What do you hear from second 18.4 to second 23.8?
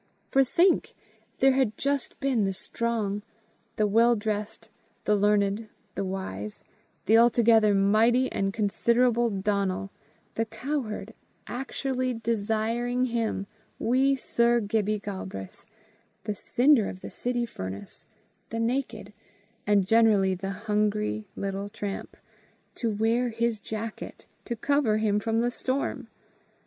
the naked, and generally the hungry little tramp, to wear his